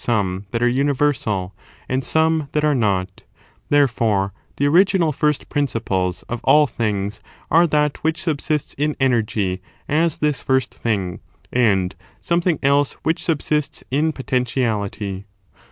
[0.01, 1.51] "° ^omc that are imiversal
[1.87, 3.21] and some that are not;
[3.69, 10.17] therefore, the original first principles of all things are that which subsists in energy as
[10.17, 11.19] this first thing,
[11.53, 15.27] and something else which subsists in potentiality.